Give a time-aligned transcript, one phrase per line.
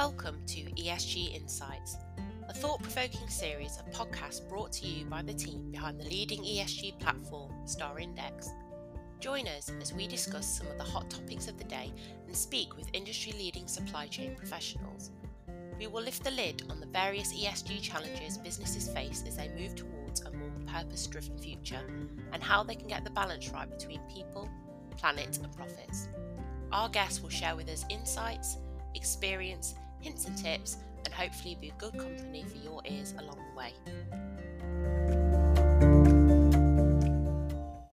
[0.00, 1.98] to ESG Insights,
[2.48, 6.40] a thought provoking series of podcasts brought to you by the team behind the leading
[6.40, 8.48] ESG platform, Star Index.
[9.20, 11.92] Join us as we discuss some of the hot topics of the day
[12.26, 15.10] and speak with industry leading supply chain professionals.
[15.78, 19.74] We will lift the lid on the various ESG challenges businesses face as they move
[19.74, 21.84] towards a more purpose driven future
[22.32, 24.48] and how they can get the balance right between people,
[24.96, 26.08] planet, and profits.
[26.72, 28.56] Our guests will share with us insights,
[28.94, 33.72] experience, hints and tips, and hopefully be good company for your ears along the way.